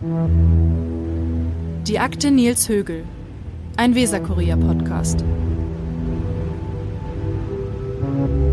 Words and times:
Die 0.00 1.98
Akte 1.98 2.30
Nils 2.30 2.68
Högel. 2.68 3.02
Ein 3.76 3.96
Weserkurier-Podcast. 3.96 5.24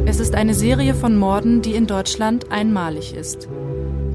Es 0.07 0.19
ist 0.19 0.33
eine 0.33 0.55
Serie 0.55 0.95
von 0.95 1.15
Morden, 1.15 1.61
die 1.61 1.75
in 1.75 1.85
Deutschland 1.85 2.51
einmalig 2.51 3.13
ist. 3.13 3.47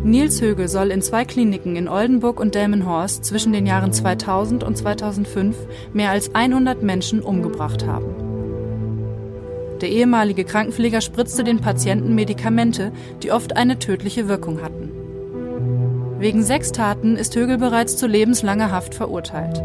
Nils 0.02 0.40
Högel 0.40 0.66
soll 0.66 0.90
in 0.90 1.02
zwei 1.02 1.24
Kliniken 1.24 1.76
in 1.76 1.86
Oldenburg 1.86 2.40
und 2.40 2.56
Delmenhorst 2.56 3.24
zwischen 3.24 3.52
den 3.52 3.64
Jahren 3.64 3.92
2000 3.92 4.64
und 4.64 4.76
2005 4.76 5.56
mehr 5.92 6.10
als 6.10 6.34
100 6.34 6.82
Menschen 6.82 7.20
umgebracht 7.20 7.86
haben. 7.86 8.12
Der 9.80 9.90
ehemalige 9.90 10.42
Krankenpfleger 10.42 11.00
spritzte 11.00 11.44
den 11.44 11.60
Patienten 11.60 12.16
Medikamente, 12.16 12.90
die 13.22 13.30
oft 13.30 13.56
eine 13.56 13.78
tödliche 13.78 14.26
Wirkung 14.26 14.62
hatten. 14.62 14.99
Wegen 16.20 16.42
sechs 16.42 16.70
Taten 16.70 17.16
ist 17.16 17.34
Högel 17.34 17.56
bereits 17.56 17.96
zu 17.96 18.06
lebenslanger 18.06 18.70
Haft 18.70 18.94
verurteilt. 18.94 19.62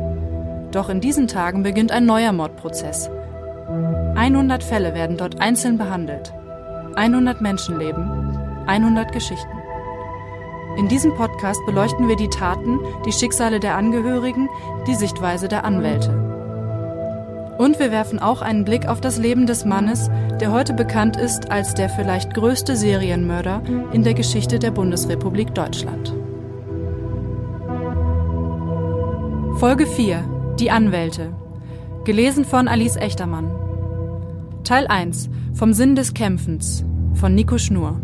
Doch 0.72 0.88
in 0.88 1.02
diesen 1.02 1.28
Tagen 1.28 1.64
beginnt 1.64 1.92
ein 1.92 2.06
neuer 2.06 2.32
Mordprozess. 2.32 3.10
100 4.16 4.64
Fälle 4.64 4.94
werden 4.94 5.18
dort 5.18 5.42
einzeln 5.42 5.78
behandelt. 5.78 6.34
100 6.96 7.42
Menschenleben, 7.42 8.40
100 8.68 9.12
Geschichten. 9.12 9.52
In 10.78 10.88
diesem 10.88 11.14
Podcast 11.16 11.60
beleuchten 11.66 12.08
wir 12.08 12.16
die 12.16 12.30
Taten, 12.30 12.80
die 13.06 13.12
Schicksale 13.12 13.60
der 13.60 13.76
Angehörigen, 13.76 14.48
die 14.88 14.96
Sichtweise 14.96 15.50
der 15.50 15.66
Anwälte. 15.66 16.12
Und 17.58 17.80
wir 17.80 17.92
werfen 17.92 18.20
auch 18.20 18.42
einen 18.42 18.64
Blick 18.64 18.88
auf 18.88 19.02
das 19.02 19.18
Leben 19.18 19.46
des 19.46 19.66
Mannes, 19.66 20.10
der 20.40 20.54
heute 20.54 20.74
bekannt 20.74 21.18
ist 21.18 21.52
als 21.52 21.74
der 21.74 21.90
vielleicht 21.90 22.34
größte 22.34 22.78
Serienmörder 22.78 23.62
in 23.92 24.04
der 24.04 24.14
Geschichte 24.14 24.58
der 24.58 24.72
Bundesrepublik 24.72 25.54
Deutschland. 25.54 26.14
Folge 29.60 29.88
4 29.88 30.56
Die 30.60 30.70
Anwälte. 30.70 31.34
Gelesen 32.04 32.44
von 32.44 32.68
Alice 32.68 32.98
Echtermann. 32.98 33.50
Teil 34.66 34.86
1 34.86 35.30
Vom 35.54 35.72
Sinn 35.72 35.96
des 35.96 36.14
Kämpfens 36.14 36.84
von 37.14 37.34
Nico 37.34 37.58
Schnur. 37.58 38.02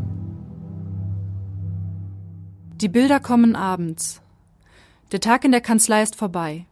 Die 2.76 2.88
Bilder 2.88 3.20
kommen 3.20 3.58
abends. 3.58 4.22
Der 5.12 5.20
Tag 5.20 5.44
in 5.44 5.52
der 5.52 5.60
Kanzlei 5.60 6.02
ist 6.02 6.16
vorbei. 6.16 6.68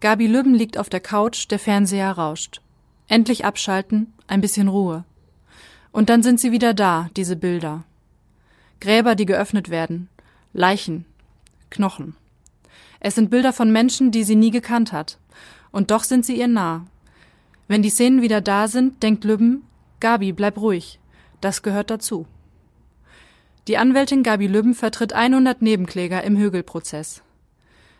Gabi 0.00 0.26
Lübben 0.26 0.54
liegt 0.54 0.78
auf 0.78 0.88
der 0.88 1.00
Couch, 1.00 1.48
der 1.48 1.60
Fernseher 1.60 2.10
rauscht. 2.10 2.60
Endlich 3.06 3.44
abschalten, 3.44 4.12
ein 4.26 4.40
bisschen 4.40 4.66
Ruhe. 4.66 5.04
Und 5.92 6.08
dann 6.08 6.24
sind 6.24 6.40
sie 6.40 6.50
wieder 6.50 6.74
da, 6.74 7.08
diese 7.16 7.36
Bilder. 7.36 7.84
Gräber, 8.80 9.14
die 9.14 9.26
geöffnet 9.26 9.70
werden. 9.70 10.08
Leichen. 10.52 11.04
Knochen. 11.70 12.16
Es 13.06 13.16
sind 13.16 13.28
Bilder 13.28 13.52
von 13.52 13.70
Menschen, 13.70 14.12
die 14.12 14.24
sie 14.24 14.34
nie 14.34 14.50
gekannt 14.50 14.90
hat. 14.90 15.18
Und 15.70 15.90
doch 15.90 16.04
sind 16.04 16.24
sie 16.24 16.38
ihr 16.38 16.48
nah. 16.48 16.86
Wenn 17.68 17.82
die 17.82 17.90
Szenen 17.90 18.22
wieder 18.22 18.40
da 18.40 18.66
sind, 18.66 19.02
denkt 19.02 19.24
Lübben, 19.24 19.62
Gabi, 20.00 20.32
bleib 20.32 20.56
ruhig. 20.56 20.98
Das 21.42 21.62
gehört 21.62 21.90
dazu. 21.90 22.26
Die 23.68 23.76
Anwältin 23.76 24.22
Gabi 24.22 24.46
Lübben 24.46 24.72
vertritt 24.72 25.12
100 25.12 25.60
Nebenkläger 25.60 26.24
im 26.24 26.38
Högelprozess. 26.38 27.22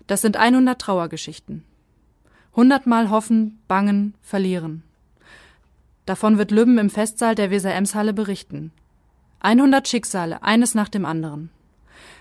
Das 0.07 0.23
sind 0.23 0.39
100 0.39 0.81
Trauergeschichten. 0.81 1.65
Hundertmal 2.57 3.11
hoffen, 3.11 3.59
bangen, 3.69 4.15
verlieren. 4.23 4.85
Davon 6.07 6.39
wird 6.39 6.51
Lübben 6.51 6.79
im 6.79 6.89
Festsaal 6.89 7.35
der 7.35 7.51
Weser-Ems-Halle 7.51 8.15
berichten. 8.15 8.73
100 9.41 9.87
Schicksale, 9.87 10.43
eines 10.43 10.75
nach 10.75 10.89
dem 10.89 11.05
anderen. 11.05 11.51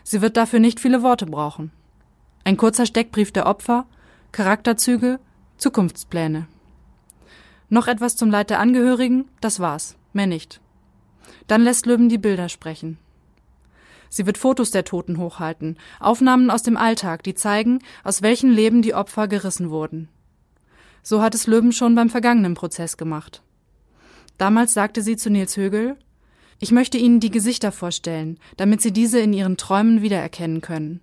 Sie 0.04 0.22
wird 0.22 0.36
dafür 0.36 0.60
nicht 0.60 0.82
viele 0.82 1.02
Worte 1.02 1.26
brauchen. 1.26 1.72
Ein 2.46 2.58
kurzer 2.58 2.86
Steckbrief 2.86 3.32
der 3.32 3.46
Opfer, 3.46 3.86
Charakterzüge, 4.34 5.20
Zukunftspläne. 5.58 6.48
Noch 7.70 7.88
etwas 7.88 8.18
zum 8.18 8.30
Leid 8.30 8.50
der 8.50 8.60
Angehörigen, 8.60 9.30
das 9.40 9.60
war's, 9.60 9.96
mehr 10.12 10.28
nicht. 10.28 10.60
Dann 11.48 11.62
lässt 11.62 11.86
Lübben 11.86 12.10
die 12.10 12.18
Bilder 12.18 12.50
sprechen. 12.50 12.98
Sie 14.10 14.26
wird 14.26 14.38
Fotos 14.38 14.72
der 14.72 14.84
Toten 14.84 15.18
hochhalten, 15.18 15.78
Aufnahmen 16.00 16.52
aus 16.52 16.64
dem 16.64 16.78
Alltag, 16.78 17.24
die 17.24 17.34
zeigen, 17.34 17.80
aus 18.04 18.22
welchen 18.22 18.52
Leben 18.52 18.82
die 18.82 18.94
Opfer 18.94 19.28
gerissen 19.28 19.70
wurden. 19.70 20.10
So 21.02 21.22
hat 21.22 21.36
es 21.36 21.48
Löwen 21.48 21.72
schon 21.72 21.96
beim 21.96 22.10
vergangenen 22.10 22.54
Prozess 22.54 22.98
gemacht. 22.98 23.42
Damals 24.38 24.74
sagte 24.74 25.02
sie 25.02 25.16
zu 25.16 25.30
Nils 25.30 25.56
Högel, 25.58 25.98
ich 26.60 26.72
möchte 26.72 26.98
Ihnen 26.98 27.20
die 27.20 27.32
Gesichter 27.32 27.72
vorstellen, 27.72 28.38
damit 28.58 28.82
Sie 28.82 28.92
diese 28.92 29.20
in 29.20 29.34
Ihren 29.34 29.58
Träumen 29.58 30.02
wiedererkennen 30.02 30.62
können. 30.62 31.02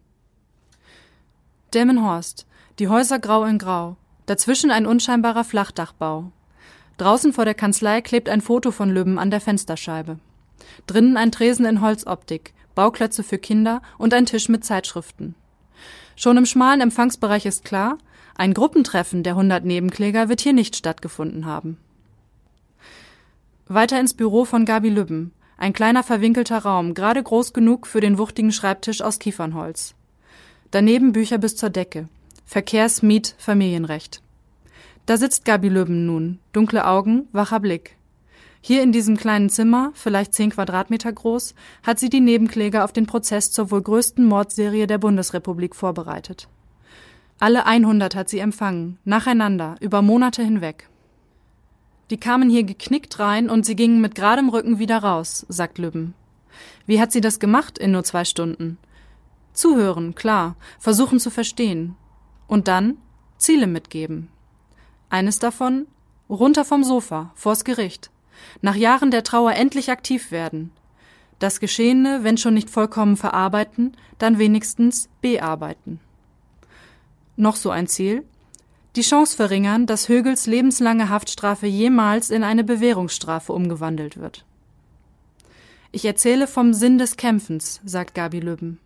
Delmenhorst, 1.71 2.47
die 2.79 2.89
Häuser 2.89 3.19
grau 3.19 3.45
in 3.45 3.59
grau, 3.59 3.97
dazwischen 4.27 4.71
ein 4.71 4.87
unscheinbarer 4.87 5.45
Flachdachbau. 5.45 6.33
Draußen 6.97 7.33
vor 7.33 7.45
der 7.45 7.55
Kanzlei 7.55 8.01
klebt 8.01 8.29
ein 8.29 8.41
Foto 8.41 8.71
von 8.71 8.91
Löwen 8.91 9.19
an 9.19 9.31
der 9.31 9.41
Fensterscheibe. 9.41 10.19
Drinnen 10.87 11.17
ein 11.17 11.33
Tresen 11.33 11.65
in 11.65 11.81
Holzoptik, 11.81 12.53
Bauklötze 12.75 13.23
für 13.23 13.39
Kinder 13.39 13.83
und 13.99 14.15
ein 14.15 14.27
Tisch 14.27 14.49
mit 14.49 14.65
Zeitschriften. 14.65 15.35
Schon 16.17 16.37
im 16.37 16.47
schmalen 16.47 16.81
Empfangsbereich 16.81 17.47
ist 17.47 17.65
klar, 17.65 17.99
ein 18.35 18.55
Gruppentreffen 18.55 19.23
der 19.23 19.33
100 19.33 19.65
Nebenkläger 19.65 20.29
wird 20.29 20.41
hier 20.41 20.53
nicht 20.53 20.77
stattgefunden 20.77 21.47
haben. 21.47 21.79
Weiter 23.69 24.01
ins 24.01 24.15
Büro 24.15 24.45
von 24.45 24.65
Gabi 24.65 24.89
Lübben. 24.89 25.33
Ein 25.57 25.73
kleiner 25.73 26.03
verwinkelter 26.03 26.59
Raum, 26.59 26.95
gerade 26.95 27.23
groß 27.23 27.53
genug 27.53 27.87
für 27.87 28.01
den 28.01 28.19
wuchtigen 28.19 28.51
Schreibtisch 28.51 29.03
aus 29.03 29.19
Kiefernholz. 29.19 29.95
Daneben 30.71 31.11
Bücher 31.13 31.39
bis 31.39 31.57
zur 31.57 31.71
Decke. 31.71 32.09
Verkehrs-, 32.47 33.03
Miet-, 33.03 33.35
Familienrecht. 33.39 34.23
Da 35.05 35.17
sitzt 35.17 35.45
Gabi 35.45 35.69
Lübben 35.69 36.07
nun, 36.07 36.39
dunkle 36.53 36.87
Augen, 36.87 37.27
wacher 37.33 37.59
Blick. 37.59 37.97
Hier 38.61 38.83
in 38.83 38.93
diesem 38.93 39.17
kleinen 39.17 39.51
Zimmer, 39.51 39.91
vielleicht 39.95 40.33
zehn 40.33 40.51
Quadratmeter 40.51 41.13
groß, 41.13 41.55
hat 41.83 41.99
sie 41.99 42.09
die 42.09 42.21
Nebenkläger 42.21 42.85
auf 42.85 42.93
den 42.93 43.07
Prozess 43.07 43.51
zur 43.51 43.73
wohl 43.73 43.83
größten 43.83 44.25
Mordserie 44.25 44.87
der 44.87 44.99
Bundesrepublik 44.99 45.75
vorbereitet. 45.75 46.47
Alle 47.41 47.67
100 47.67 48.15
hat 48.15 48.29
sie 48.29 48.39
empfangen, 48.39 48.99
nacheinander, 49.05 49.75
über 49.81 50.03
Monate 50.03 50.45
hinweg. 50.45 50.89
Die 52.11 52.19
kamen 52.19 52.49
hier 52.49 52.63
geknickt 52.63 53.19
rein 53.19 53.51
und 53.51 53.67
sie 53.67 53.75
gingen 53.75 54.01
mit 54.01 54.15
geradem 54.15 54.49
Rücken 54.51 54.79
wieder 54.79 54.99
raus, 54.99 55.47
sagt 55.49 55.79
Lübben. 55.79 56.15
Wie 56.87 57.01
hat 57.01 57.11
sie 57.11 57.21
das 57.21 57.41
gemacht 57.41 57.77
in 57.79 57.91
nur 57.91 58.05
zwei 58.05 58.25
Stunden? 58.25 58.79
Zuhören, 59.53 60.15
klar, 60.15 60.57
versuchen 60.79 61.21
zu 61.21 61.31
verstehen. 61.31 61.97
Und 62.47 62.69
dann 62.69 62.97
Ziele 63.39 63.67
mitgeben. 63.67 64.29
Eines 65.09 65.39
davon, 65.39 65.87
runter 66.29 66.65
vom 66.65 66.85
Sofa, 66.85 67.33
vors 67.35 67.65
Gericht. 67.65 68.11
Nach 68.63 68.77
Jahren 68.77 69.11
der 69.11 69.25
Trauer 69.25 69.53
endlich 69.53 69.91
aktiv 69.91 70.31
werden. 70.31 70.73
Das 71.39 71.59
Geschehene, 71.59 72.21
wenn 72.23 72.37
schon 72.37 72.55
nicht 72.55 72.71
vollkommen 72.71 73.17
verarbeiten, 73.17 73.97
dann 74.19 74.39
wenigstens 74.39 75.09
bearbeiten. 75.21 76.01
Noch 77.37 77.57
so 77.57 77.71
ein 77.71 77.87
Ziel? 77.87 78.25
Die 78.97 79.03
Chance 79.03 79.37
verringern, 79.37 79.87
dass 79.87 80.09
Högels 80.09 80.47
lebenslange 80.47 81.09
Haftstrafe 81.09 81.67
jemals 81.67 82.31
in 82.31 82.45
eine 82.45 82.65
Bewährungsstrafe 82.65 83.53
umgewandelt 83.53 84.19
wird. 84.19 84.45
Ich 85.93 86.05
erzähle 86.05 86.47
vom 86.47 86.75
Sinn 86.75 86.99
des 86.99 87.17
Kämpfens, 87.17 87.81
sagt 87.85 88.15
Gabi 88.15 88.41
Lübben. 88.41 88.79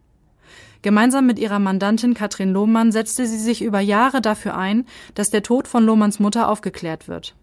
Gemeinsam 0.84 1.24
mit 1.24 1.38
ihrer 1.38 1.60
Mandantin 1.60 2.12
Katrin 2.12 2.52
Lohmann 2.52 2.92
setzte 2.92 3.26
sie 3.26 3.38
sich 3.38 3.62
über 3.62 3.80
Jahre 3.80 4.20
dafür 4.20 4.54
ein, 4.54 4.84
dass 5.14 5.30
der 5.30 5.42
Tod 5.42 5.66
von 5.66 5.82
Lohmanns 5.82 6.20
Mutter 6.20 6.46
aufgeklärt 6.46 7.08
wird. 7.08 7.34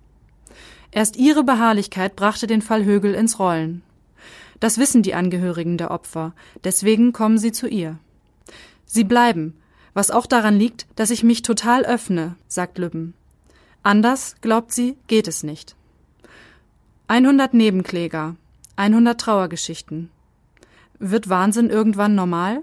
Erst 0.92 1.16
ihre 1.16 1.44
Beharrlichkeit 1.44 2.16
brachte 2.16 2.46
den 2.46 2.62
Fall 2.62 2.86
Högel 2.86 3.16
ins 3.16 3.40
Rollen. 3.40 3.82
Das 4.60 4.78
wissen 4.78 5.02
die 5.02 5.16
Angehörigen 5.16 5.80
der 5.80 5.90
Opfer, 5.90 6.36
deswegen 6.64 7.14
kommen 7.14 7.40
sie 7.40 7.52
zu 7.52 7.68
ihr. 7.68 7.98
Sie 8.86 9.06
bleiben, 9.06 9.56
was 9.96 10.12
auch 10.12 10.28
daran 10.28 10.60
liegt, 10.60 10.86
dass 10.96 11.10
ich 11.10 11.24
mich 11.24 11.42
total 11.42 11.84
öffne, 11.84 12.36
sagt 12.48 12.78
Lübben. 12.78 13.16
Anders, 13.82 14.36
glaubt 14.42 14.72
sie, 14.72 14.98
geht 15.08 15.28
es 15.28 15.42
nicht. 15.42 15.76
100 17.08 17.56
Nebenkläger, 17.56 18.36
100 18.76 19.20
Trauergeschichten. 19.20 20.12
Wird 21.00 21.28
Wahnsinn 21.28 21.72
irgendwann 21.72 22.14
normal? 22.14 22.62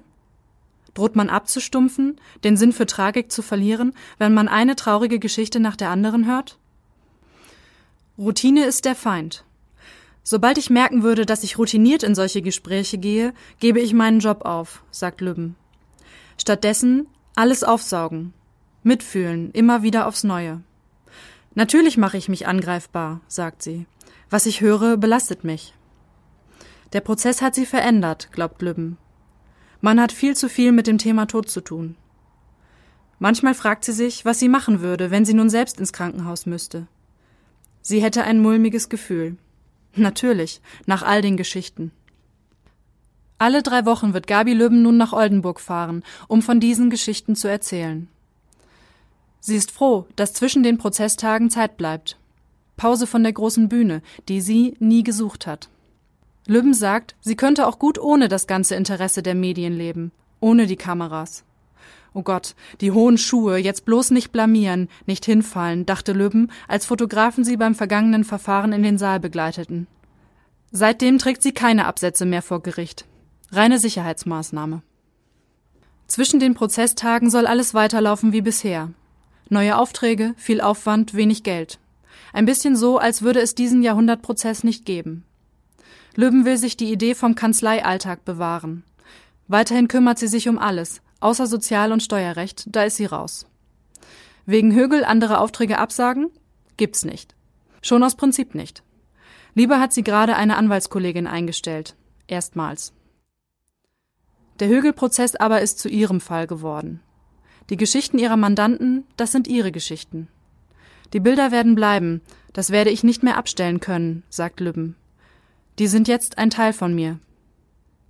Droht 0.94 1.17
man 1.17 1.29
abzustumpfen, 1.31 2.20
den 2.44 2.56
Sinn 2.56 2.73
für 2.73 2.87
Tragik 2.87 3.31
zu 3.31 3.43
verlieren, 3.43 3.93
wenn 4.19 4.35
man 4.35 4.49
eine 4.49 4.76
traurige 4.76 5.19
Geschichte 5.19 5.61
nach 5.61 5.76
der 5.76 5.90
anderen 5.90 6.26
hört? 6.26 6.58
Routine 8.17 8.64
ist 8.64 8.85
der 8.85 8.94
Feind. 8.94 9.44
Sobald 10.23 10.58
ich 10.58 10.70
merken 10.70 11.02
würde, 11.02 11.25
dass 11.25 11.44
ich 11.44 11.56
routiniert 11.56 12.02
in 12.02 12.14
solche 12.14 12.43
Gespräche 12.43 12.99
gehe, 12.99 13.32
gebe 13.61 13.81
ich 13.81 13.94
meinen 13.94 14.20
Job 14.20 14.44
auf, 14.44 14.82
sagt 14.90 15.20
Lübben. 15.20 15.56
Stattdessen 16.37 17.06
alles 17.34 17.64
aufsaugen. 17.64 18.34
Mitfühlen, 18.82 19.52
immer 19.52 19.82
wieder 19.82 20.06
aufs 20.06 20.25
Neue. 20.25 20.61
Natürlich 21.55 21.96
mache 21.96 22.17
ich 22.17 22.29
mich 22.29 22.46
angreifbar, 22.46 23.20
sagt 23.29 23.62
sie. 23.62 23.87
Was 24.31 24.46
ich 24.46 24.61
höre, 24.61 24.96
belastet 24.96 25.44
mich. 25.44 25.75
Der 26.93 27.00
Prozess 27.00 27.41
hat 27.43 27.55
sie 27.55 27.67
verändert, 27.67 28.31
glaubt 28.32 28.62
Lübben. 28.62 28.99
Man 29.81 30.01
hat 30.01 30.13
viel 30.13 30.37
zu 30.37 30.49
viel 30.49 30.73
mit 30.73 30.87
dem 30.87 30.99
Thema 30.99 31.27
Tod 31.27 31.49
zu 31.49 31.61
tun. 31.61 31.97
Manchmal 33.19 33.55
fragt 33.55 33.85
sie 33.85 33.93
sich, 33.93 34.25
was 34.25 34.39
sie 34.39 34.49
machen 34.49 34.81
würde, 34.81 35.11
wenn 35.11 35.25
sie 35.25 35.35
nun 35.35 35.51
selbst 35.51 35.79
ins 35.79 35.93
Krankenhaus 35.93 36.47
müsste. 36.47 36.87
Sie 37.83 38.03
hätte 38.03 38.25
ein 38.25 38.41
mulmiges 38.41 38.89
Gefühl. 38.89 39.37
Natürlich, 39.95 40.61
nach 40.87 41.03
all 41.03 41.23
den 41.23 41.37
Geschichten. 41.37 41.93
Alle 43.39 43.63
drei 43.63 43.87
Wochen 43.87 44.15
wird 44.15 44.27
Gabi 44.27 44.53
Löben 44.53 44.83
nun 44.83 44.97
nach 44.97 45.13
Oldenburg 45.13 45.61
fahren, 45.61 46.03
um 46.27 46.43
von 46.43 46.59
diesen 46.59 46.91
Geschichten 46.91 47.37
zu 47.37 47.49
erzählen. 47.49 48.09
Sie 49.41 49.55
ist 49.55 49.71
froh, 49.71 50.07
dass 50.17 50.33
zwischen 50.33 50.65
den 50.65 50.79
Prozesstagen 50.79 51.51
Zeit 51.51 51.77
bleibt. 51.77 52.19
Pause 52.77 53.07
von 53.07 53.23
der 53.23 53.33
großen 53.33 53.69
Bühne, 53.69 54.03
die 54.29 54.41
sie 54.41 54.75
nie 54.81 55.05
gesucht 55.05 55.47
hat. 55.47 55.69
Lübben 56.49 56.73
sagt, 56.73 57.15
sie 57.21 57.37
könnte 57.37 57.67
auch 57.67 57.79
gut 57.79 57.99
ohne 57.99 58.29
das 58.29 58.47
ganze 58.47 58.75
Interesse 58.75 59.23
der 59.23 59.35
Medien 59.35 59.75
leben, 59.77 60.12
ohne 60.41 60.67
die 60.67 60.77
Kameras. 60.77 61.45
Oh 62.15 62.23
Gott, 62.23 62.55
die 62.81 62.91
hohen 62.91 63.19
Schuhe, 63.19 63.59
jetzt 63.59 63.85
bloß 63.85 64.12
nicht 64.12 64.33
blamieren, 64.33 64.89
nicht 65.05 65.27
hinfallen, 65.27 65.85
dachte 65.85 66.15
Lübben, 66.15 66.50
als 66.67 66.87
Fotografen 66.87 67.45
sie 67.45 67.59
beim 67.59 67.75
vergangenen 67.75 68.25
Verfahren 68.25 68.73
in 68.73 68.83
den 68.83 68.97
Saal 68.97 69.21
begleiteten. 69.21 69.87
Seitdem 70.73 71.19
trägt 71.19 71.43
sie 71.43 71.53
keine 71.53 71.85
Absätze 71.85 72.25
mehr 72.25 72.41
vor 72.41 72.62
Gericht. 72.62 73.05
Reine 73.53 73.79
Sicherheitsmaßnahme. 73.79 74.81
Zwischen 76.06 76.41
den 76.41 76.55
Prozesstagen 76.55 77.29
soll 77.29 77.47
alles 77.47 77.75
weiterlaufen 77.75 78.33
wie 78.33 78.41
bisher. 78.41 78.91
Neue 79.51 79.77
Aufträge, 79.77 80.33
viel 80.39 80.62
Aufwand, 80.62 81.12
wenig 81.12 81.43
Geld. 81.43 81.79
Ein 82.33 82.47
bisschen 82.47 82.75
so, 82.75 82.97
als 82.97 83.21
würde 83.21 83.41
es 83.41 83.55
diesen 83.55 83.83
Jahrhundertprozess 83.83 84.65
nicht 84.65 84.87
geben. 84.87 85.25
Löwen 86.19 86.44
will 86.44 86.56
sich 86.56 86.76
die 86.76 86.91
Idee 86.91 87.15
vom 87.15 87.37
Kanzleialltag 87.37 88.25
bewahren. 88.25 88.82
Weiterhin 89.47 89.87
kümmert 89.87 90.19
sie 90.19 90.26
sich 90.26 90.49
um 90.49 90.59
alles, 90.59 91.00
außer 91.20 91.47
Sozial- 91.47 91.93
und 91.93 92.03
Steuerrecht, 92.03 92.65
da 92.75 92.82
ist 92.82 92.97
sie 92.97 93.05
raus. 93.05 93.47
Wegen 94.44 94.75
Högel 94.75 95.05
andere 95.05 95.38
Aufträge 95.38 95.79
absagen? 95.79 96.32
Gibt's 96.76 97.05
nicht. 97.05 97.37
Schon 97.82 98.03
aus 98.03 98.17
Prinzip 98.17 98.56
nicht. 98.56 98.82
Lieber 99.55 99.79
hat 99.79 99.93
sie 99.93 100.03
gerade 100.03 100.35
eine 100.35 100.56
Anwaltskollegin 100.56 101.29
eingestellt. 101.29 101.94
Erstmals. 102.26 102.93
Der 104.59 104.67
Högel-Prozess 104.67 105.37
aber 105.37 105.61
ist 105.61 105.79
zu 105.79 105.88
ihrem 105.88 106.20
Fall 106.20 106.49
geworden. 106.49 107.00
Die 107.70 107.76
Geschichten 107.76 108.19
ihrer 108.19 108.37
Mandanten, 108.37 109.05
das 109.17 109.31
sind 109.31 109.47
ihre 109.47 109.70
Geschichten. 109.70 110.26
Die 111.12 111.20
Bilder 111.20 111.53
werden 111.53 111.76
bleiben, 111.76 112.23
das 112.55 112.70
werde 112.70 112.91
ich 112.91 113.05
nicht 113.05 113.23
mehr 113.23 113.37
abstellen 113.37 113.79
können, 113.79 114.25
sagt 114.31 114.59
Lübben. 114.59 114.97
Die 115.79 115.87
sind 115.87 116.09
jetzt 116.09 116.39
ein 116.39 116.51
Teil 116.51 116.73
von 116.73 116.95
mir. 116.95 117.19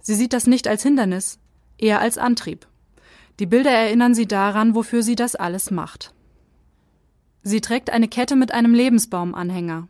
Sie 0.01 0.15
sieht 0.15 0.33
das 0.33 0.47
nicht 0.47 0.67
als 0.67 0.83
Hindernis, 0.83 1.39
eher 1.77 2.01
als 2.01 2.17
Antrieb. 2.17 2.67
Die 3.39 3.47
Bilder 3.47 3.71
erinnern 3.71 4.15
sie 4.15 4.27
daran, 4.27 4.75
wofür 4.75 5.03
sie 5.03 5.17
das 5.17 5.37
alles 5.37 5.71
macht. 5.71 6.15
Sie 7.43 7.61
trägt 7.61 7.91
eine 7.91 8.09
Kette 8.09 8.37
mit 8.37 8.53
einem 8.53 8.75
Lebensbaumanhänger. 8.75 9.89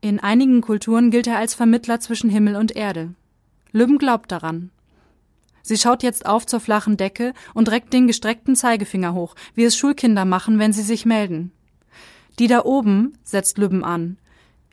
In 0.00 0.20
einigen 0.20 0.60
Kulturen 0.60 1.10
gilt 1.10 1.26
er 1.26 1.38
als 1.38 1.54
Vermittler 1.54 2.00
zwischen 2.00 2.30
Himmel 2.30 2.56
und 2.56 2.76
Erde. 2.76 3.14
Lübben 3.72 3.98
glaubt 3.98 4.30
daran. 4.30 4.70
Sie 5.62 5.76
schaut 5.76 6.04
jetzt 6.04 6.26
auf 6.26 6.46
zur 6.46 6.60
flachen 6.60 6.96
Decke 6.96 7.34
und 7.52 7.70
reckt 7.70 7.92
den 7.92 8.06
gestreckten 8.06 8.54
Zeigefinger 8.54 9.14
hoch, 9.14 9.34
wie 9.54 9.64
es 9.64 9.76
Schulkinder 9.76 10.24
machen, 10.24 10.60
wenn 10.60 10.72
sie 10.72 10.82
sich 10.82 11.04
melden. 11.04 11.50
Die 12.38 12.46
da 12.46 12.64
oben, 12.64 13.18
setzt 13.24 13.58
Lübben 13.58 13.82
an. 13.82 14.16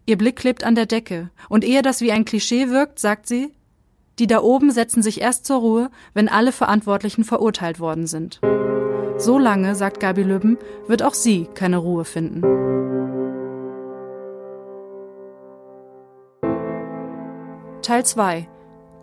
Ihr 0.05 0.17
Blick 0.17 0.35
klebt 0.35 0.63
an 0.65 0.75
der 0.75 0.85
Decke, 0.85 1.29
und 1.47 1.63
ehe 1.63 1.81
das 1.81 2.01
wie 2.01 2.11
ein 2.11 2.25
Klischee 2.25 2.69
wirkt, 2.69 2.99
sagt 2.99 3.25
sie, 3.27 3.53
die 4.19 4.27
da 4.27 4.41
oben 4.41 4.69
setzen 4.71 5.01
sich 5.01 5.21
erst 5.21 5.45
zur 5.45 5.59
Ruhe, 5.59 5.89
wenn 6.13 6.27
alle 6.27 6.51
Verantwortlichen 6.51 7.23
verurteilt 7.23 7.79
worden 7.79 8.05
sind. 8.05 8.41
So 9.17 9.39
lange, 9.39 9.75
sagt 9.75 9.99
Gabi 9.99 10.23
Lübben, 10.23 10.57
wird 10.87 11.03
auch 11.03 11.13
sie 11.13 11.47
keine 11.53 11.77
Ruhe 11.77 12.03
finden. 12.03 12.41
Teil 17.81 18.05
2 18.05 18.47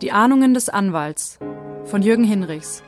Die 0.01 0.11
Ahnungen 0.11 0.53
des 0.53 0.69
Anwalts 0.69 1.39
von 1.85 2.03
Jürgen 2.03 2.23
Hinrichs. 2.23 2.83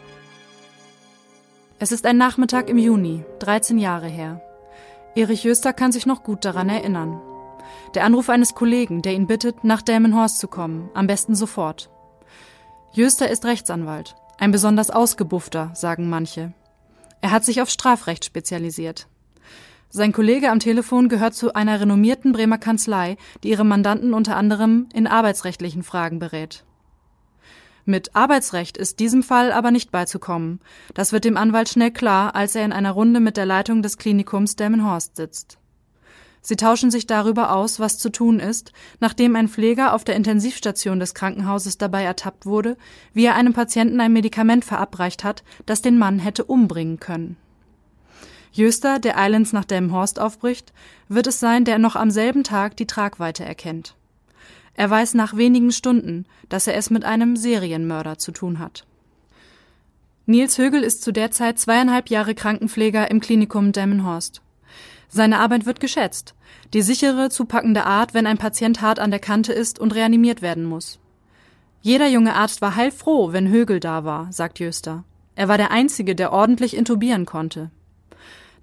Es 1.80 1.92
ist 1.92 2.06
ein 2.06 2.18
Nachmittag 2.18 2.69
im 2.69 2.77
Juni, 2.77 3.25
13 3.39 3.77
Jahre 3.77 4.07
her. 4.07 4.42
Erich 5.15 5.44
Jöster 5.44 5.74
kann 5.74 5.92
sich 5.92 6.06
noch 6.06 6.24
gut 6.24 6.45
daran 6.45 6.69
erinnern. 6.69 7.19
Der 7.95 8.05
Anruf 8.05 8.29
eines 8.29 8.55
Kollegen, 8.55 9.01
der 9.01 9.13
ihn 9.13 9.27
bittet, 9.27 9.63
nach 9.63 9.81
Delmenhorst 9.81 10.39
zu 10.39 10.47
kommen, 10.47 10.89
am 10.93 11.07
besten 11.07 11.35
sofort. 11.35 11.89
Jöster 12.93 13.29
ist 13.29 13.45
Rechtsanwalt, 13.45 14.15
ein 14.37 14.51
besonders 14.51 14.89
ausgebuffter, 14.89 15.71
sagen 15.73 16.09
manche. 16.09 16.53
Er 17.21 17.31
hat 17.31 17.45
sich 17.45 17.61
auf 17.61 17.69
Strafrecht 17.69 18.25
spezialisiert. 18.25 19.07
Sein 19.89 20.11
Kollege 20.11 20.49
am 20.49 20.59
Telefon 20.59 21.07
gehört 21.07 21.35
zu 21.35 21.53
einer 21.53 21.79
renommierten 21.79 22.31
Bremer 22.31 22.57
Kanzlei, 22.57 23.17
die 23.43 23.49
ihre 23.49 23.63
Mandanten 23.63 24.13
unter 24.13 24.35
anderem 24.35 24.89
in 24.93 25.05
arbeitsrechtlichen 25.05 25.83
Fragen 25.83 26.19
berät. 26.19 26.65
Mit 27.85 28.15
Arbeitsrecht 28.15 28.77
ist 28.77 28.99
diesem 28.99 29.23
Fall 29.23 29.51
aber 29.51 29.69
nicht 29.69 29.91
beizukommen. 29.91 30.61
Das 30.93 31.11
wird 31.11 31.25
dem 31.25 31.37
Anwalt 31.37 31.69
schnell 31.69 31.91
klar, 31.91 32.33
als 32.33 32.55
er 32.55 32.63
in 32.63 32.71
einer 32.71 32.91
Runde 32.91 33.19
mit 33.19 33.37
der 33.37 33.45
Leitung 33.45 33.81
des 33.81 33.97
Klinikums 33.97 34.55
Delmenhorst 34.55 35.15
sitzt. 35.15 35.59
Sie 36.45 36.57
tauschen 36.57 36.91
sich 36.91 37.07
darüber 37.07 37.55
aus, 37.55 37.79
was 37.79 37.97
zu 37.97 38.09
tun 38.11 38.41
ist, 38.41 38.73
nachdem 38.99 39.37
ein 39.37 39.47
Pfleger 39.47 39.93
auf 39.93 40.03
der 40.03 40.17
Intensivstation 40.17 40.99
des 40.99 41.13
Krankenhauses 41.13 41.77
dabei 41.77 42.03
ertappt 42.03 42.45
wurde, 42.45 42.75
wie 43.13 43.23
er 43.23 43.35
einem 43.35 43.53
Patienten 43.53 44.01
ein 44.01 44.11
Medikament 44.11 44.65
verabreicht 44.65 45.23
hat, 45.23 45.43
das 45.65 45.81
den 45.81 45.97
Mann 45.97 46.19
hätte 46.19 46.43
umbringen 46.43 46.99
können. 46.99 47.37
Jöster, 48.51 48.99
der 48.99 49.17
eilends 49.17 49.53
nach 49.53 49.63
Delmenhorst 49.63 50.19
aufbricht, 50.19 50.73
wird 51.07 51.27
es 51.27 51.39
sein, 51.39 51.63
der 51.63 51.79
noch 51.79 51.95
am 51.95 52.11
selben 52.11 52.43
Tag 52.43 52.75
die 52.75 52.87
Tragweite 52.87 53.45
erkennt. 53.45 53.95
Er 54.75 54.89
weiß 54.89 55.13
nach 55.13 55.37
wenigen 55.37 55.71
Stunden, 55.71 56.25
dass 56.49 56.67
er 56.67 56.75
es 56.75 56.89
mit 56.89 57.05
einem 57.05 57.37
Serienmörder 57.37 58.17
zu 58.17 58.33
tun 58.33 58.59
hat. 58.59 58.85
Nils 60.25 60.57
Högel 60.57 60.83
ist 60.83 61.03
zu 61.03 61.13
der 61.13 61.31
Zeit 61.31 61.57
zweieinhalb 61.57 62.09
Jahre 62.09 62.35
Krankenpfleger 62.35 63.09
im 63.09 63.21
Klinikum 63.21 63.71
Demmenhorst. 63.71 64.42
Seine 65.13 65.39
Arbeit 65.39 65.65
wird 65.65 65.80
geschätzt. 65.80 66.33
Die 66.74 66.81
sichere, 66.81 67.30
zupackende 67.30 67.86
Art, 67.86 68.13
wenn 68.13 68.27
ein 68.27 68.38
Patient 68.38 68.81
hart 68.81 69.00
an 69.00 69.12
der 69.12 69.19
Kante 69.19 69.54
ist 69.54 69.80
und 69.80 69.95
reanimiert 69.95 70.42
werden 70.42 70.65
muss. 70.65 71.00
Jeder 71.81 72.07
junge 72.07 72.36
Arzt 72.36 72.62
war 72.62 72.75
heilfroh, 72.75 73.31
wenn 73.31 73.50
Högel 73.50 73.80
da 73.80 74.04
war, 74.04 74.31
sagt 74.31 74.60
Jöster. 74.60 75.04
Er 75.36 75.48
war 75.48 75.57
der 75.57 75.71
Einzige, 75.71 76.15
der 76.15 76.31
ordentlich 76.31 76.75
intubieren 76.75 77.25
konnte. 77.25 77.71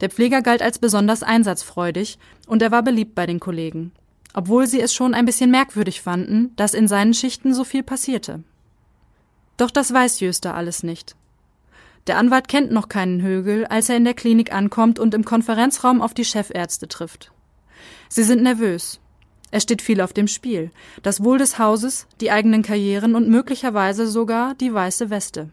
Der 0.00 0.10
Pfleger 0.10 0.42
galt 0.42 0.62
als 0.62 0.78
besonders 0.78 1.22
einsatzfreudig 1.22 2.18
und 2.46 2.62
er 2.62 2.70
war 2.70 2.82
beliebt 2.82 3.14
bei 3.14 3.26
den 3.26 3.40
Kollegen 3.40 3.92
obwohl 4.32 4.66
sie 4.66 4.80
es 4.80 4.94
schon 4.94 5.14
ein 5.14 5.26
bisschen 5.26 5.50
merkwürdig 5.50 6.00
fanden, 6.00 6.54
dass 6.56 6.74
in 6.74 6.88
seinen 6.88 7.14
Schichten 7.14 7.54
so 7.54 7.64
viel 7.64 7.82
passierte. 7.82 8.42
Doch 9.56 9.70
das 9.70 9.92
weiß 9.92 10.20
Jöster 10.20 10.54
alles 10.54 10.82
nicht. 10.82 11.16
Der 12.06 12.16
Anwalt 12.16 12.48
kennt 12.48 12.72
noch 12.72 12.88
keinen 12.88 13.22
Högel, 13.22 13.66
als 13.66 13.88
er 13.88 13.96
in 13.96 14.04
der 14.04 14.14
Klinik 14.14 14.52
ankommt 14.52 14.98
und 14.98 15.14
im 15.14 15.24
Konferenzraum 15.24 16.00
auf 16.00 16.14
die 16.14 16.24
Chefärzte 16.24 16.88
trifft. 16.88 17.32
Sie 18.08 18.22
sind 18.22 18.42
nervös. 18.42 19.00
Es 19.50 19.64
steht 19.64 19.82
viel 19.82 20.00
auf 20.00 20.12
dem 20.12 20.28
Spiel. 20.28 20.70
Das 21.02 21.22
Wohl 21.22 21.38
des 21.38 21.58
Hauses, 21.58 22.06
die 22.20 22.30
eigenen 22.30 22.62
Karrieren 22.62 23.14
und 23.14 23.28
möglicherweise 23.28 24.06
sogar 24.06 24.54
die 24.54 24.72
weiße 24.72 25.10
Weste. 25.10 25.50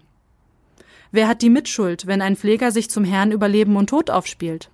Wer 1.12 1.28
hat 1.28 1.42
die 1.42 1.50
Mitschuld, 1.50 2.06
wenn 2.06 2.22
ein 2.22 2.36
Pfleger 2.36 2.72
sich 2.72 2.90
zum 2.90 3.04
Herrn 3.04 3.32
über 3.32 3.48
Leben 3.48 3.76
und 3.76 3.90
Tod 3.90 4.10
aufspielt? 4.10 4.70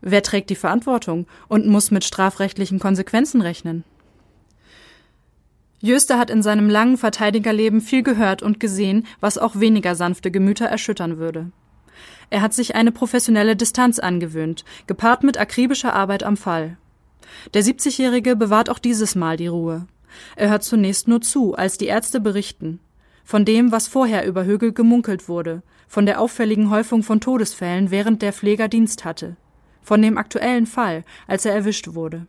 Wer 0.00 0.22
trägt 0.22 0.48
die 0.50 0.56
Verantwortung 0.56 1.26
und 1.48 1.66
muss 1.66 1.90
mit 1.90 2.04
strafrechtlichen 2.04 2.78
Konsequenzen 2.78 3.42
rechnen? 3.42 3.84
Jöster 5.80 6.18
hat 6.18 6.30
in 6.30 6.42
seinem 6.42 6.68
langen 6.68 6.96
Verteidigerleben 6.96 7.80
viel 7.80 8.02
gehört 8.02 8.42
und 8.42 8.60
gesehen, 8.60 9.06
was 9.20 9.38
auch 9.38 9.58
weniger 9.58 9.94
sanfte 9.94 10.30
Gemüter 10.30 10.66
erschüttern 10.66 11.18
würde. 11.18 11.50
Er 12.28 12.42
hat 12.42 12.54
sich 12.54 12.74
eine 12.74 12.92
professionelle 12.92 13.56
Distanz 13.56 13.98
angewöhnt, 13.98 14.64
gepaart 14.86 15.24
mit 15.24 15.38
akribischer 15.38 15.94
Arbeit 15.94 16.22
am 16.22 16.36
Fall. 16.36 16.76
Der 17.54 17.62
70-Jährige 17.62 18.36
bewahrt 18.36 18.70
auch 18.70 18.78
dieses 18.78 19.14
Mal 19.14 19.36
die 19.36 19.46
Ruhe. 19.46 19.86
Er 20.36 20.50
hört 20.50 20.64
zunächst 20.64 21.08
nur 21.08 21.20
zu, 21.20 21.54
als 21.54 21.78
die 21.78 21.86
Ärzte 21.86 22.20
berichten. 22.20 22.80
Von 23.24 23.44
dem, 23.44 23.72
was 23.72 23.88
vorher 23.88 24.26
über 24.26 24.44
Högel 24.44 24.72
gemunkelt 24.72 25.28
wurde, 25.28 25.62
von 25.88 26.06
der 26.06 26.20
auffälligen 26.20 26.70
Häufung 26.70 27.02
von 27.02 27.20
Todesfällen, 27.20 27.90
während 27.90 28.22
der 28.22 28.32
Pfleger 28.32 28.68
Dienst 28.68 29.04
hatte 29.04 29.36
von 29.82 30.02
dem 30.02 30.18
aktuellen 30.18 30.66
Fall, 30.66 31.04
als 31.26 31.44
er 31.44 31.54
erwischt 31.54 31.94
wurde. 31.94 32.26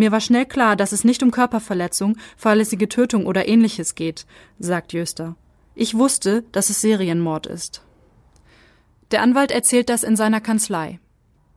Mir 0.00 0.12
war 0.12 0.22
schnell 0.22 0.46
klar, 0.46 0.76
dass 0.76 0.92
es 0.92 1.04
nicht 1.04 1.22
um 1.22 1.30
Körperverletzung, 1.30 2.16
fahrlässige 2.38 2.88
Tötung 2.88 3.26
oder 3.26 3.46
ähnliches 3.46 3.94
geht, 3.94 4.24
sagt 4.58 4.94
Jöster. 4.94 5.36
Ich 5.74 5.94
wusste, 5.94 6.42
dass 6.52 6.70
es 6.70 6.80
Serienmord 6.80 7.46
ist. 7.46 7.82
Der 9.10 9.20
Anwalt 9.20 9.50
erzählt 9.50 9.90
das 9.90 10.02
in 10.02 10.16
seiner 10.16 10.40
Kanzlei. 10.40 11.00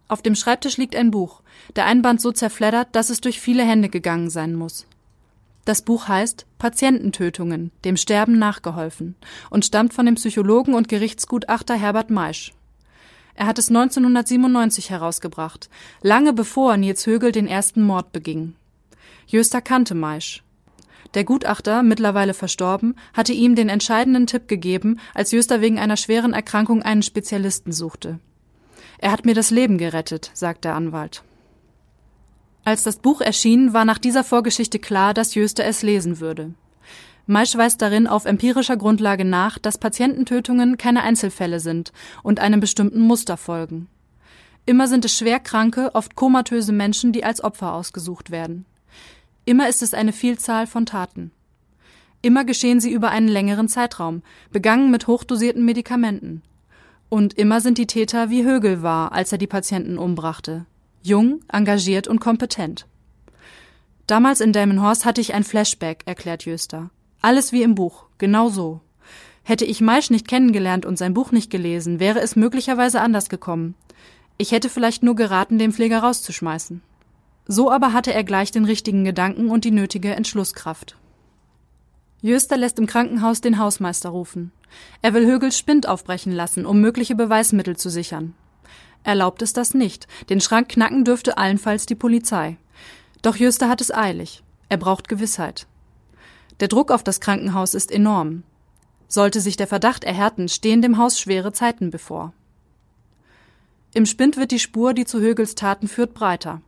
Auf 0.10 0.22
dem 0.22 0.36
Schreibtisch 0.36 0.76
liegt 0.76 0.94
ein 0.94 1.10
Buch, 1.10 1.42
der 1.78 1.86
Einband 1.86 2.20
so 2.20 2.34
zerfleddert, 2.34 2.90
dass 2.92 3.10
es 3.10 3.22
durch 3.22 3.40
viele 3.40 3.64
Hände 3.64 3.88
gegangen 3.88 4.30
sein 4.30 4.56
muss. 4.56 4.88
Das 5.64 5.82
Buch 5.82 6.10
heißt 6.10 6.46
Patiententötungen, 6.58 7.72
dem 7.86 7.96
Sterben 7.96 8.38
nachgeholfen 8.38 9.16
und 9.52 9.64
stammt 9.64 9.94
von 9.94 10.06
dem 10.06 10.16
Psychologen 10.16 10.74
und 10.74 10.90
Gerichtsgutachter 10.90 11.76
Herbert 11.76 12.10
Maisch. 12.10 12.52
Er 13.36 13.48
hat 13.48 13.58
es 13.58 13.70
1997 13.70 14.90
herausgebracht, 14.90 15.70
lange 16.02 16.34
bevor 16.34 16.78
Nils 16.78 17.06
Högel 17.06 17.32
den 17.32 17.48
ersten 17.48 17.82
Mord 17.82 18.12
beging. 18.12 18.56
Jöster 19.26 19.62
kannte 19.62 19.96
Maisch. 19.96 20.44
Der 21.14 21.24
Gutachter, 21.24 21.84
mittlerweile 21.84 22.34
verstorben, 22.34 22.96
hatte 23.14 23.34
ihm 23.34 23.56
den 23.56 23.70
entscheidenden 23.70 24.28
Tipp 24.28 24.48
gegeben, 24.48 25.00
als 25.14 25.32
Jöster 25.32 25.62
wegen 25.62 25.80
einer 25.80 25.98
schweren 25.98 26.34
Erkrankung 26.34 26.82
einen 26.82 27.04
Spezialisten 27.04 27.72
suchte. 27.72 28.20
Er 28.98 29.12
hat 29.12 29.26
mir 29.26 29.36
das 29.36 29.52
Leben 29.52 29.78
gerettet, 29.78 30.32
sagt 30.34 30.64
der 30.66 30.76
Anwalt. 30.76 31.24
Als 32.64 32.84
das 32.84 32.98
Buch 32.98 33.22
erschien, 33.22 33.74
war 33.74 33.86
nach 33.86 33.98
dieser 33.98 34.24
Vorgeschichte 34.24 34.80
klar, 34.80 35.14
dass 35.14 35.36
Jöster 35.36 35.66
es 35.66 35.82
lesen 35.82 36.20
würde. 36.20 36.54
Maisch 37.26 37.56
weist 37.56 37.82
darin 37.82 38.08
auf 38.08 38.26
empirischer 38.26 38.76
Grundlage 38.76 39.24
nach, 39.24 39.58
dass 39.58 39.78
Patiententötungen 39.78 40.78
keine 40.78 41.04
Einzelfälle 41.04 41.60
sind 41.60 41.94
und 42.22 42.40
einem 42.40 42.60
bestimmten 42.60 43.00
Muster 43.00 43.38
folgen. 43.38 43.88
Immer 44.66 44.88
sind 44.88 45.06
es 45.06 45.18
schwerkranke, 45.18 45.94
oft 45.94 46.16
komatöse 46.16 46.74
Menschen, 46.74 47.12
die 47.12 47.24
als 47.24 47.44
Opfer 47.44 47.74
ausgesucht 47.74 48.32
werden. 48.32 48.66
Immer 49.46 49.68
ist 49.68 49.82
es 49.82 49.94
eine 49.94 50.14
Vielzahl 50.14 50.68
von 50.68 50.86
Taten. 50.86 51.32
Immer 52.22 52.46
geschehen 52.46 52.80
sie 52.80 52.92
über 52.92 53.10
einen 53.10 53.28
längeren 53.28 53.68
Zeitraum, 53.68 54.22
begangen 54.52 54.92
mit 54.92 55.08
hochdosierten 55.08 55.66
Medikamenten. 55.66 56.42
Und 57.10 57.34
immer 57.34 57.60
sind 57.60 57.78
die 57.78 57.88
Täter 57.88 58.30
wie 58.30 58.44
Högel 58.44 58.82
war, 58.82 59.12
als 59.12 59.32
er 59.32 59.38
die 59.38 59.48
Patienten 59.48 59.98
umbrachte. 59.98 60.66
Jung, 61.02 61.42
engagiert 61.52 62.08
und 62.08 62.20
kompetent. 62.20 62.88
Damals 64.08 64.40
in 64.40 64.54
Delmenhorst 64.54 65.04
hatte 65.04 65.20
ich 65.20 65.34
ein 65.34 65.44
Flashback, 65.44 66.04
erklärt 66.06 66.46
Jöster. 66.46 66.90
Alles 67.24 67.54
wie 67.54 67.64
im 67.64 67.74
Buch, 67.74 68.04
genau 68.18 68.50
so. 68.50 68.82
Hätte 69.44 69.64
ich 69.64 69.80
Maisch 69.80 70.10
nicht 70.10 70.28
kennengelernt 70.28 70.86
und 70.86 70.98
sein 70.98 71.14
Buch 71.14 71.32
nicht 71.32 71.50
gelesen, 71.50 72.02
wäre 72.02 72.20
es 72.20 72.36
möglicherweise 72.36 73.00
anders 73.00 73.30
gekommen. 73.30 73.76
Ich 74.38 74.52
hätte 74.52 74.68
vielleicht 74.68 75.04
nur 75.04 75.16
geraten, 75.16 75.58
den 75.58 75.72
Pfleger 75.72 76.00
rauszuschmeißen. 76.00 76.82
So 77.48 77.72
aber 77.72 77.94
hatte 77.94 78.14
er 78.14 78.26
gleich 78.26 78.52
den 78.52 78.66
richtigen 78.66 79.06
Gedanken 79.06 79.50
und 79.50 79.64
die 79.64 79.72
nötige 79.72 80.14
Entschlusskraft. 80.14 80.98
Jöster 82.22 82.58
lässt 82.58 82.78
im 82.78 82.88
Krankenhaus 82.88 83.40
den 83.40 83.58
Hausmeister 83.58 84.10
rufen. 84.10 84.52
Er 85.02 85.14
will 85.14 85.26
Högels 85.26 85.58
Spind 85.58 85.88
aufbrechen 85.88 86.34
lassen, 86.34 86.66
um 86.66 86.82
mögliche 86.82 87.16
Beweismittel 87.16 87.78
zu 87.78 87.90
sichern. 87.90 88.36
Erlaubt 89.06 89.42
es 89.42 89.54
das 89.54 89.74
nicht. 89.74 90.08
Den 90.30 90.42
Schrank 90.42 90.68
knacken 90.68 91.06
dürfte 91.06 91.38
allenfalls 91.38 91.86
die 91.86 91.96
Polizei. 91.96 92.58
Doch 93.22 93.38
Jöster 93.38 93.70
hat 93.70 93.80
es 93.80 93.94
eilig. 93.94 94.44
Er 94.68 94.78
braucht 94.78 95.08
Gewissheit. 95.08 95.68
Der 96.60 96.68
Druck 96.68 96.92
auf 96.92 97.04
das 97.04 97.20
Krankenhaus 97.20 97.74
ist 97.74 97.92
enorm. 97.92 98.44
Sollte 99.08 99.42
sich 99.42 99.58
der 99.58 99.68
Verdacht 99.68 100.04
erhärten, 100.04 100.50
stehen 100.50 100.82
dem 100.82 100.98
Haus 100.98 101.20
schwere 101.20 101.54
Zeiten 101.54 101.92
bevor. 101.92 102.34
Im 103.94 104.06
Spind 104.06 104.38
wird 104.38 104.52
die 104.52 104.60
Spur, 104.60 104.94
die 104.94 105.06
zu 105.06 105.20
Högels 105.20 105.56
Taten 105.56 105.88
führt, 105.88 106.14
breiter. 106.14 106.62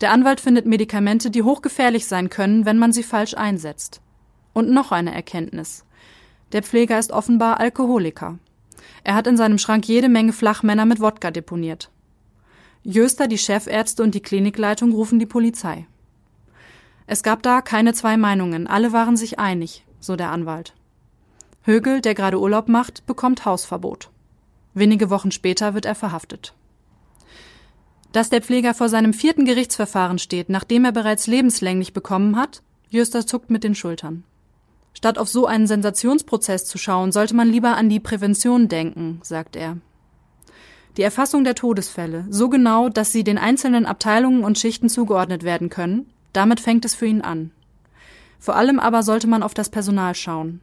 Der 0.00 0.10
Anwalt 0.10 0.40
findet 0.40 0.66
Medikamente, 0.66 1.30
die 1.30 1.42
hochgefährlich 1.42 2.06
sein 2.06 2.28
können, 2.28 2.66
wenn 2.66 2.78
man 2.78 2.92
sie 2.92 3.04
falsch 3.04 3.34
einsetzt. 3.34 4.00
Und 4.52 4.70
noch 4.70 4.90
eine 4.90 5.14
Erkenntnis. 5.14 5.84
Der 6.52 6.62
Pfleger 6.62 6.98
ist 6.98 7.12
offenbar 7.12 7.60
Alkoholiker. 7.60 8.38
Er 9.04 9.14
hat 9.14 9.26
in 9.26 9.36
seinem 9.36 9.58
Schrank 9.58 9.86
jede 9.86 10.08
Menge 10.08 10.32
Flachmänner 10.32 10.86
mit 10.86 11.00
Wodka 11.00 11.30
deponiert. 11.30 11.90
Jöster, 12.82 13.28
die 13.28 13.38
Chefärzte 13.38 14.02
und 14.02 14.14
die 14.14 14.20
Klinikleitung 14.20 14.92
rufen 14.92 15.18
die 15.18 15.26
Polizei. 15.26 15.86
Es 17.06 17.22
gab 17.22 17.42
da 17.42 17.60
keine 17.60 17.92
zwei 17.92 18.16
Meinungen, 18.16 18.66
alle 18.66 18.92
waren 18.92 19.16
sich 19.16 19.38
einig, 19.38 19.84
so 20.00 20.16
der 20.16 20.30
Anwalt. 20.30 20.74
Högel, 21.62 22.00
der 22.00 22.14
gerade 22.14 22.40
Urlaub 22.40 22.68
macht, 22.68 23.06
bekommt 23.06 23.44
Hausverbot. 23.44 24.10
Wenige 24.74 25.10
Wochen 25.10 25.30
später 25.30 25.74
wird 25.74 25.86
er 25.86 25.94
verhaftet. 25.94 26.54
Dass 28.12 28.30
der 28.30 28.42
Pfleger 28.42 28.74
vor 28.74 28.88
seinem 28.88 29.12
vierten 29.12 29.44
Gerichtsverfahren 29.44 30.18
steht, 30.18 30.48
nachdem 30.48 30.84
er 30.84 30.92
bereits 30.92 31.26
lebenslänglich 31.26 31.92
bekommen 31.92 32.36
hat, 32.36 32.62
Jöster 32.88 33.26
zuckt 33.26 33.50
mit 33.50 33.64
den 33.64 33.74
Schultern. 33.74 34.24
Statt 34.92 35.18
auf 35.18 35.28
so 35.28 35.46
einen 35.46 35.66
Sensationsprozess 35.66 36.64
zu 36.64 36.78
schauen, 36.78 37.12
sollte 37.12 37.34
man 37.34 37.48
lieber 37.48 37.76
an 37.76 37.88
die 37.88 38.00
Prävention 38.00 38.68
denken, 38.68 39.20
sagt 39.22 39.56
er. 39.56 39.78
Die 40.96 41.02
Erfassung 41.02 41.42
der 41.42 41.56
Todesfälle, 41.56 42.24
so 42.30 42.48
genau, 42.48 42.88
dass 42.88 43.10
sie 43.10 43.24
den 43.24 43.36
einzelnen 43.36 43.84
Abteilungen 43.84 44.44
und 44.44 44.58
Schichten 44.58 44.88
zugeordnet 44.88 45.42
werden 45.42 45.68
können, 45.68 46.06
damit 46.34 46.60
fängt 46.60 46.84
es 46.84 46.94
für 46.94 47.06
ihn 47.06 47.22
an. 47.22 47.50
Vor 48.38 48.56
allem 48.56 48.78
aber 48.78 49.02
sollte 49.02 49.26
man 49.26 49.42
auf 49.42 49.54
das 49.54 49.70
Personal 49.70 50.14
schauen. 50.14 50.60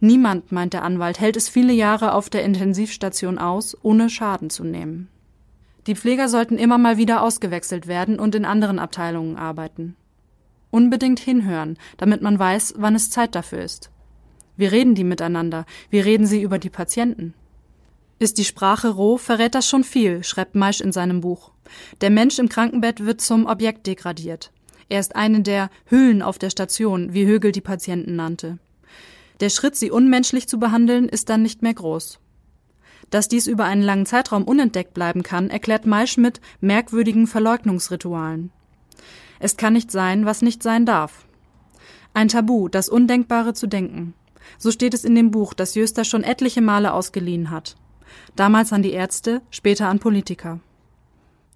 Niemand, 0.00 0.50
meint 0.50 0.72
der 0.72 0.82
Anwalt, 0.82 1.20
hält 1.20 1.36
es 1.36 1.50
viele 1.50 1.74
Jahre 1.74 2.14
auf 2.14 2.30
der 2.30 2.42
Intensivstation 2.42 3.38
aus, 3.38 3.76
ohne 3.82 4.08
Schaden 4.08 4.48
zu 4.48 4.64
nehmen. 4.64 5.08
Die 5.86 5.94
Pfleger 5.94 6.28
sollten 6.28 6.56
immer 6.56 6.78
mal 6.78 6.96
wieder 6.96 7.22
ausgewechselt 7.22 7.86
werden 7.86 8.18
und 8.18 8.34
in 8.34 8.46
anderen 8.46 8.78
Abteilungen 8.78 9.36
arbeiten. 9.36 9.96
Unbedingt 10.70 11.20
hinhören, 11.20 11.76
damit 11.98 12.22
man 12.22 12.38
weiß, 12.38 12.74
wann 12.78 12.94
es 12.94 13.10
Zeit 13.10 13.34
dafür 13.34 13.62
ist. 13.62 13.90
Wie 14.56 14.66
reden 14.66 14.94
die 14.94 15.04
miteinander? 15.04 15.66
Wie 15.90 16.00
reden 16.00 16.26
sie 16.26 16.42
über 16.42 16.58
die 16.58 16.70
Patienten? 16.70 17.34
Ist 18.18 18.38
die 18.38 18.44
Sprache 18.44 18.88
roh, 18.88 19.16
verrät 19.16 19.54
das 19.54 19.66
schon 19.68 19.84
viel, 19.84 20.22
schreibt 20.22 20.54
Maisch 20.54 20.80
in 20.80 20.92
seinem 20.92 21.22
Buch. 21.22 21.50
Der 22.02 22.10
Mensch 22.10 22.38
im 22.38 22.48
Krankenbett 22.48 23.04
wird 23.04 23.20
zum 23.20 23.46
Objekt 23.46 23.86
degradiert. 23.86 24.52
Er 24.90 24.98
ist 24.98 25.14
eine 25.14 25.40
der 25.40 25.70
Hüllen 25.86 26.20
auf 26.20 26.38
der 26.38 26.50
Station, 26.50 27.14
wie 27.14 27.24
Högel 27.24 27.52
die 27.52 27.60
Patienten 27.60 28.16
nannte. 28.16 28.58
Der 29.38 29.48
Schritt, 29.48 29.76
sie 29.76 29.90
unmenschlich 29.90 30.48
zu 30.48 30.58
behandeln, 30.58 31.08
ist 31.08 31.28
dann 31.30 31.42
nicht 31.42 31.62
mehr 31.62 31.72
groß. 31.72 32.18
Dass 33.08 33.28
dies 33.28 33.46
über 33.46 33.64
einen 33.64 33.82
langen 33.82 34.04
Zeitraum 34.04 34.42
unentdeckt 34.42 34.92
bleiben 34.92 35.22
kann, 35.22 35.48
erklärt 35.48 35.86
Maisch 35.86 36.16
mit 36.16 36.40
merkwürdigen 36.60 37.28
Verleugnungsritualen. 37.28 38.50
Es 39.38 39.56
kann 39.56 39.74
nicht 39.74 39.92
sein, 39.92 40.26
was 40.26 40.42
nicht 40.42 40.62
sein 40.62 40.84
darf. 40.86 41.24
Ein 42.12 42.26
Tabu, 42.26 42.68
das 42.68 42.88
Undenkbare 42.88 43.54
zu 43.54 43.68
denken. 43.68 44.14
So 44.58 44.72
steht 44.72 44.92
es 44.92 45.04
in 45.04 45.14
dem 45.14 45.30
Buch, 45.30 45.54
das 45.54 45.76
Jöster 45.76 46.04
schon 46.04 46.24
etliche 46.24 46.62
Male 46.62 46.92
ausgeliehen 46.92 47.50
hat. 47.50 47.76
Damals 48.34 48.72
an 48.72 48.82
die 48.82 48.92
Ärzte, 48.92 49.40
später 49.50 49.88
an 49.88 50.00
Politiker. 50.00 50.58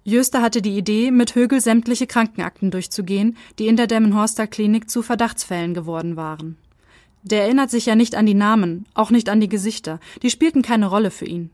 Jöster 0.07 0.43
hatte 0.43 0.61
die 0.61 0.77
Idee, 0.77 1.09
mit 1.09 1.33
Högel 1.33 1.59
sämtliche 1.59 2.05
Krankenakten 2.05 2.69
durchzugehen, 2.69 3.35
die 3.57 3.65
in 3.65 3.75
der 3.75 3.87
Demmenhorster 3.87 4.45
Klinik 4.45 4.87
zu 4.87 5.01
Verdachtsfällen 5.01 5.73
geworden 5.73 6.15
waren. 6.15 6.57
Der 7.23 7.41
erinnert 7.41 7.71
sich 7.71 7.87
ja 7.87 7.95
nicht 7.95 8.13
an 8.13 8.27
die 8.27 8.35
Namen, 8.35 8.85
auch 8.93 9.09
nicht 9.09 9.29
an 9.29 9.41
die 9.41 9.49
Gesichter, 9.49 9.99
die 10.21 10.29
spielten 10.29 10.61
keine 10.61 10.85
Rolle 10.85 11.09
für 11.09 11.25
ihn. 11.25 11.49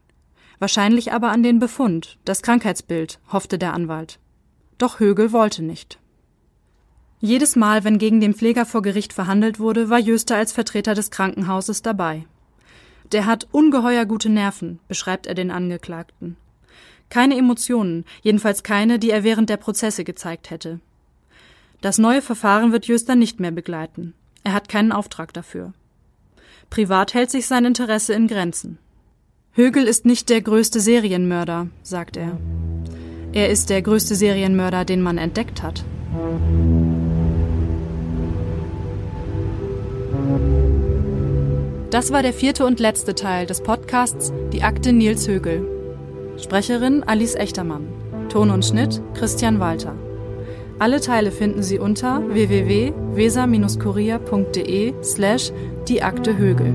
Wahrscheinlich 0.60 1.14
aber 1.14 1.30
an 1.30 1.44
den 1.44 1.60
Befund, 1.60 2.18
das 2.26 2.42
Krankheitsbild, 2.42 3.20
hoffte 3.32 3.58
der 3.58 3.74
Anwalt. 3.74 4.20
Doch 4.78 5.00
Högel 5.00 5.32
wollte 5.32 5.64
nicht. 5.64 5.98
Jedes 7.22 7.56
Mal, 7.56 7.86
wenn 7.86 8.00
gegen 8.00 8.20
den 8.20 8.34
Pfleger 8.34 8.66
vor 8.66 8.82
Gericht 8.82 9.14
verhandelt 9.14 9.62
wurde, 9.62 9.90
war 9.90 10.00
Jöster 10.00 10.36
als 10.36 10.52
Vertreter 10.52 10.94
des 10.94 11.10
Krankenhauses 11.10 11.84
dabei. 11.84 12.26
Der 13.14 13.26
hat 13.26 13.48
ungeheuer 13.54 14.06
gute 14.06 14.30
Nerven, 14.30 14.82
beschreibt 14.90 15.26
er 15.26 15.36
den 15.36 15.52
Angeklagten. 15.52 16.36
Keine 17.12 17.38
Emotionen, 17.38 18.06
jedenfalls 18.22 18.64
keine, 18.64 18.98
die 18.98 19.12
er 19.12 19.26
während 19.26 19.50
der 19.50 19.58
Prozesse 19.58 20.06
gezeigt 20.06 20.50
hätte. 20.50 20.80
Das 21.82 21.98
neue 21.98 22.22
Verfahren 22.22 22.72
wird 22.72 22.88
Jöster 22.88 23.16
nicht 23.16 23.42
mehr 23.42 23.52
begleiten. 23.52 24.14
Er 24.46 24.54
hat 24.54 24.70
keinen 24.70 24.94
Auftrag 24.94 25.34
dafür. 25.34 25.74
Privat 26.70 27.14
hält 27.14 27.30
sich 27.30 27.48
sein 27.48 27.66
Interesse 27.66 28.14
in 28.14 28.28
Grenzen. 28.28 28.78
Högel 29.52 29.84
ist 29.88 30.06
nicht 30.06 30.30
der 30.30 30.42
größte 30.42 30.80
Serienmörder, 30.80 31.68
sagt 31.84 32.16
er. 32.16 32.40
Er 33.34 33.50
ist 33.50 33.70
der 33.70 33.82
größte 33.82 34.16
Serienmörder, 34.16 34.86
den 34.86 35.02
man 35.02 35.18
entdeckt 35.18 35.62
hat. 35.62 35.84
Das 41.90 42.14
war 42.14 42.24
der 42.24 42.34
vierte 42.34 42.66
und 42.66 42.80
letzte 42.80 43.16
Teil 43.16 43.48
des 43.48 43.62
Podcasts 43.62 44.32
Die 44.54 44.64
Akte 44.64 44.94
Nils 44.94 45.28
Högel. 45.28 45.71
Sprecherin 46.42 47.04
Alice 47.04 47.36
Echtermann. 47.36 47.88
Ton 48.30 48.50
und 48.50 48.66
Schnitt 48.66 49.00
Christian 49.14 49.60
Walter. 49.60 49.94
Alle 50.80 51.00
Teile 51.00 51.30
finden 51.32 51.62
Sie 51.62 51.78
unter 51.78 52.28
www.weser-kurier.de 52.28 54.94
slash 55.04 55.52
die 55.88 56.02
Akte 56.02 56.36
Högel. 56.38 56.74